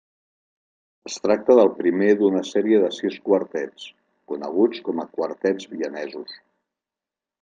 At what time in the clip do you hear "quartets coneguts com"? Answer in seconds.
3.27-5.05